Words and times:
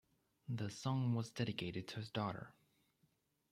The 0.49 0.71
song 0.71 1.13
was 1.13 1.29
dedicated 1.29 1.87
to 1.89 1.97
his 1.97 2.09
daughter. 2.09 2.55